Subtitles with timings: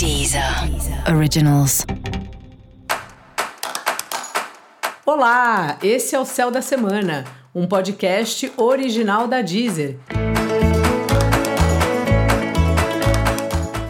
[0.00, 0.42] Deezer
[1.14, 1.84] Originals.
[5.04, 9.98] Olá, esse é o Céu da Semana, um podcast original da Deezer.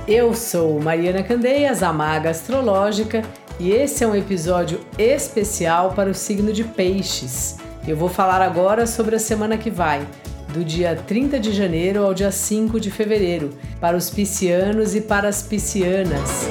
[0.08, 3.22] Eu sou Mariana Candeias, a maga astrológica,
[3.60, 7.58] e esse é um episódio especial para o signo de Peixes.
[7.86, 10.04] Eu vou falar agora sobre a semana que vai,
[10.52, 15.28] do dia 30 de janeiro ao dia 5 de fevereiro, para os piscianos e para
[15.28, 16.48] as piscianas.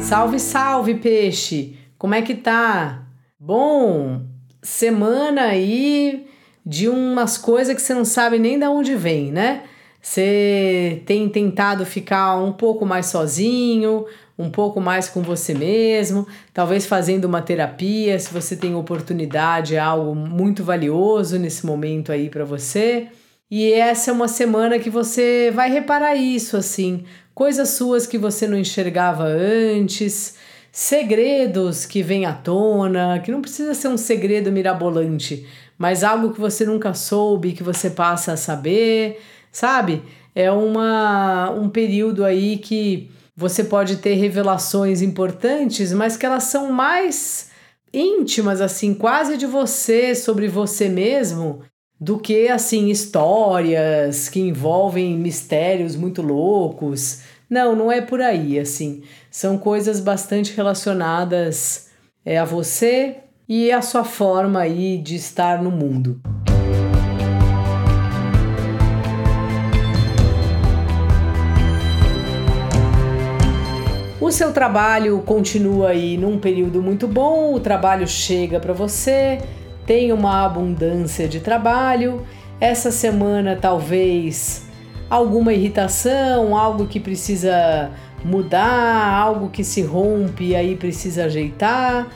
[0.00, 1.76] Salve, salve, peixe!
[1.96, 3.06] Como é que tá?
[3.38, 4.22] Bom,
[4.62, 6.26] semana aí
[6.64, 9.62] de umas coisas que você não sabe nem de onde vem, né?
[10.02, 14.04] Você tem tentado ficar um pouco mais sozinho,
[14.38, 19.78] um pouco mais com você mesmo, talvez fazendo uma terapia, se você tem oportunidade, é
[19.78, 23.08] algo muito valioso nesse momento aí para você.
[23.50, 27.04] E essa é uma semana que você vai reparar isso assim,
[27.34, 30.34] coisas suas que você não enxergava antes,
[30.70, 35.46] segredos que vêm à tona, que não precisa ser um segredo mirabolante,
[35.78, 39.18] mas algo que você nunca soube, que você passa a saber
[39.56, 40.02] sabe?
[40.34, 46.72] É uma, um período aí que você pode ter revelações importantes, mas que elas são
[46.72, 47.50] mais
[47.92, 51.60] íntimas, assim, quase de você, sobre você mesmo,
[52.00, 57.20] do que, assim, histórias que envolvem mistérios muito loucos.
[57.48, 59.02] Não, não é por aí, assim.
[59.30, 61.88] São coisas bastante relacionadas
[62.24, 66.20] é, a você e a sua forma aí de estar no mundo.
[74.26, 79.38] O seu trabalho continua aí num período muito bom, o trabalho chega para você,
[79.86, 82.26] tem uma abundância de trabalho.
[82.60, 84.66] Essa semana talvez
[85.08, 87.92] alguma irritação, algo que precisa
[88.24, 92.08] mudar, algo que se rompe e aí precisa ajeitar.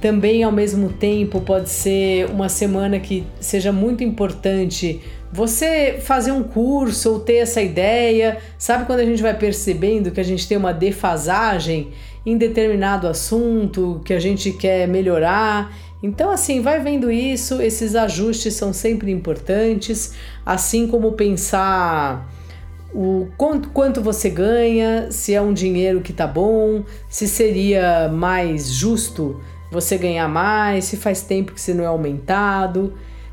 [0.00, 5.00] Também ao mesmo tempo pode ser uma semana que seja muito importante
[5.32, 10.20] você fazer um curso ou ter essa ideia, sabe quando a gente vai percebendo que
[10.20, 11.92] a gente tem uma defasagem
[12.24, 15.74] em determinado assunto, que a gente quer melhorar.
[16.02, 22.30] Então, assim, vai vendo isso, esses ajustes são sempre importantes, assim como pensar
[22.94, 28.70] o quanto, quanto você ganha, se é um dinheiro que tá bom, se seria mais
[28.70, 29.40] justo
[29.70, 32.92] você ganhar mais, se faz tempo que você não é aumentado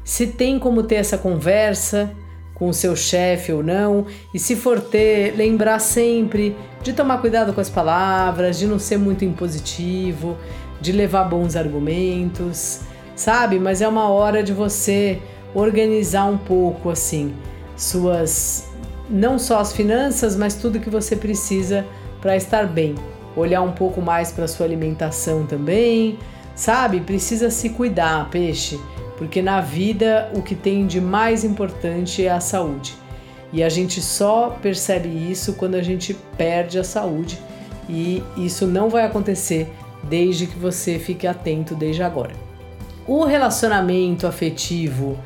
[0.10, 2.10] se tem como ter essa conversa
[2.56, 7.54] com o seu chefe ou não, e se for ter, lembrar sempre de tomar cuidado
[7.54, 10.36] com as palavras, de não ser muito impositivo,
[10.82, 12.80] de levar bons argumentos,
[13.16, 13.60] sabe?
[13.60, 15.20] Mas é uma hora de você
[15.54, 17.32] organizar um pouco assim
[17.78, 18.68] suas
[19.08, 21.86] não só as finanças, mas tudo que você precisa
[22.20, 22.96] para estar bem.
[23.36, 26.18] Olhar um pouco mais para sua alimentação também,
[26.56, 27.00] sabe?
[27.00, 28.80] Precisa se cuidar, peixe
[29.20, 32.96] porque na vida o que tem de mais importante é a saúde.
[33.52, 37.38] E a gente só percebe isso quando a gente perde a saúde,
[37.90, 39.68] e isso não vai acontecer
[40.04, 42.32] desde que você fique atento desde agora.
[43.06, 45.20] O relacionamento afetivo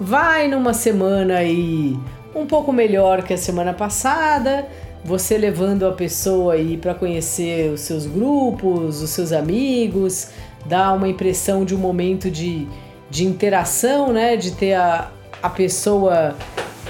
[0.00, 1.96] vai numa semana aí
[2.34, 4.66] um pouco melhor que a semana passada,
[5.04, 10.30] você levando a pessoa aí para conhecer os seus grupos, os seus amigos,
[10.66, 12.66] dá uma impressão de um momento de
[13.10, 14.36] de interação, né?
[14.36, 15.10] De ter a,
[15.42, 16.36] a pessoa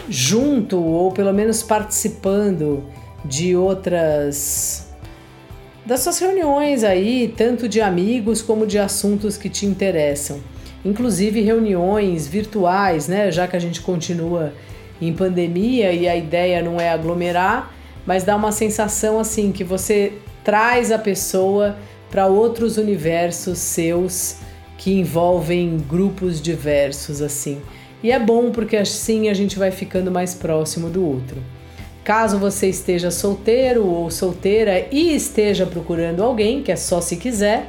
[0.09, 2.85] junto ou pelo menos participando
[3.25, 4.89] de outras
[5.85, 10.39] das suas reuniões aí, tanto de amigos como de assuntos que te interessam.
[10.85, 13.33] Inclusive reuniões virtuais, né?
[13.33, 14.53] Já que a gente continua
[15.01, 17.73] em pandemia e a ideia não é aglomerar,
[18.05, 20.13] mas dá uma sensação assim que você
[20.45, 21.77] traz a pessoa
[22.11, 24.37] para outros universos seus
[24.79, 27.61] que envolvem grupos diversos assim.
[28.03, 31.43] E é bom porque assim a gente vai ficando mais próximo do outro.
[32.05, 37.69] Caso você esteja solteiro ou solteira e esteja procurando alguém, que é só se quiser,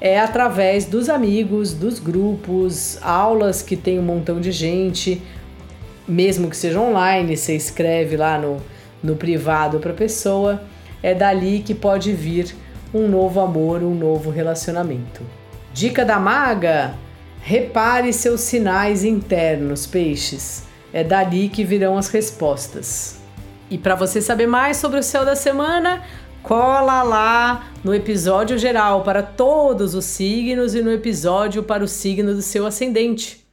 [0.00, 5.20] é através dos amigos, dos grupos, aulas que tem um montão de gente,
[6.06, 8.58] mesmo que seja online, você escreve lá no,
[9.02, 10.62] no privado para a pessoa,
[11.02, 12.54] é dali que pode vir
[12.94, 15.22] um novo amor, um novo relacionamento.
[15.76, 16.94] Dica da maga:
[17.42, 20.64] repare seus sinais internos, peixes.
[20.90, 23.18] É dali que virão as respostas.
[23.70, 26.02] E para você saber mais sobre o céu da semana,
[26.42, 32.32] cola lá no episódio geral para todos os signos e no episódio para o signo
[32.32, 33.46] do seu ascendente.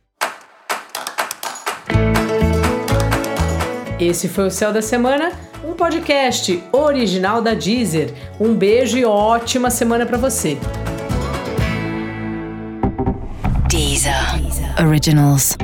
[4.00, 5.34] Esse foi o céu da semana.
[5.62, 8.14] Um podcast original da Deezer.
[8.40, 10.58] Um beijo e ótima semana para você.
[14.04, 14.80] Deezer.
[14.80, 15.56] Originals.